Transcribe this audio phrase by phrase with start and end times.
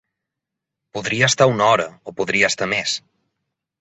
[0.97, 2.97] Podria estar una hora, o podria estar més.